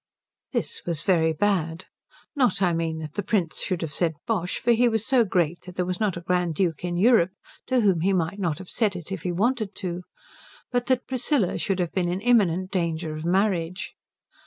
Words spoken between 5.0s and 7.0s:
so great that there was not a Grand Duke in